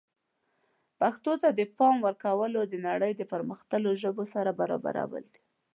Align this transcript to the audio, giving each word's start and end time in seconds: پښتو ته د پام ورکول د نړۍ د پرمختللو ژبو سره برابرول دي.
پښتو 0.99 1.31
ته 1.41 1.49
د 1.51 1.61
پام 1.77 1.95
ورکول 2.07 2.53
د 2.67 2.75
نړۍ 2.87 3.11
د 3.15 3.21
پرمختللو 3.31 3.91
ژبو 4.03 4.23
سره 4.33 4.49
برابرول 4.59 5.25
دي. 5.33 5.41